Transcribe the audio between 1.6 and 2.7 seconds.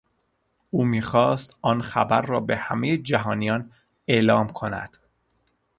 آن خبر را به